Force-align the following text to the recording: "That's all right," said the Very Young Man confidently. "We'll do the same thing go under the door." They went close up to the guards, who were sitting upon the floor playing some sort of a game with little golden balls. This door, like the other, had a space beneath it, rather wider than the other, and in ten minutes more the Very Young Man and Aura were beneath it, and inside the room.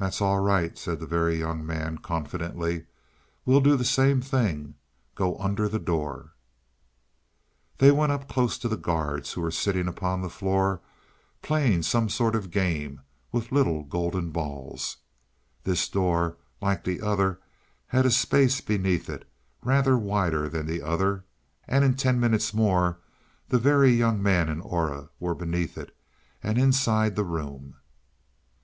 "That's 0.00 0.20
all 0.20 0.40
right," 0.40 0.76
said 0.76 0.98
the 0.98 1.06
Very 1.06 1.38
Young 1.38 1.64
Man 1.64 1.98
confidently. 1.98 2.86
"We'll 3.44 3.60
do 3.60 3.76
the 3.76 3.84
same 3.84 4.20
thing 4.20 4.74
go 5.14 5.38
under 5.38 5.68
the 5.68 5.78
door." 5.78 6.32
They 7.78 7.92
went 7.92 8.26
close 8.28 8.56
up 8.56 8.62
to 8.62 8.68
the 8.68 8.76
guards, 8.76 9.34
who 9.34 9.40
were 9.42 9.52
sitting 9.52 9.86
upon 9.86 10.20
the 10.20 10.28
floor 10.28 10.80
playing 11.42 11.82
some 11.84 12.08
sort 12.08 12.34
of 12.34 12.46
a 12.46 12.48
game 12.48 13.02
with 13.30 13.52
little 13.52 13.84
golden 13.84 14.32
balls. 14.32 14.96
This 15.62 15.88
door, 15.88 16.36
like 16.60 16.82
the 16.82 17.00
other, 17.00 17.38
had 17.86 18.04
a 18.04 18.10
space 18.10 18.60
beneath 18.60 19.08
it, 19.08 19.30
rather 19.62 19.96
wider 19.96 20.48
than 20.48 20.66
the 20.66 20.82
other, 20.82 21.24
and 21.68 21.84
in 21.84 21.94
ten 21.94 22.18
minutes 22.18 22.52
more 22.52 22.98
the 23.48 23.60
Very 23.60 23.92
Young 23.92 24.20
Man 24.20 24.48
and 24.48 24.60
Aura 24.60 25.10
were 25.20 25.36
beneath 25.36 25.78
it, 25.78 25.96
and 26.42 26.58
inside 26.58 27.14
the 27.14 27.22
room. 27.22 27.76